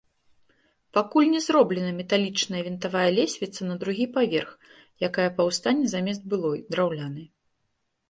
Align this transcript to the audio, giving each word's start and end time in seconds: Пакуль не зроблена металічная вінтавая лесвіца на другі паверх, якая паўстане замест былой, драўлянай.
Пакуль 0.97 1.29
не 1.33 1.41
зроблена 1.47 1.91
металічная 1.99 2.63
вінтавая 2.69 3.05
лесвіца 3.19 3.61
на 3.69 3.75
другі 3.85 4.05
паверх, 4.19 4.51
якая 5.11 5.29
паўстане 5.39 5.85
замест 5.97 6.21
былой, 6.35 6.69
драўлянай. 6.75 7.25